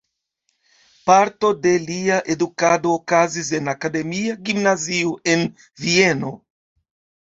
Parto 1.09 1.51
de 1.65 1.75
lia 1.83 2.17
edukado 2.37 2.95
okazis 3.03 3.55
en 3.61 3.73
Akademia 3.77 4.41
Gimnazio 4.51 5.17
en 5.39 5.49
Vieno. 5.87 6.39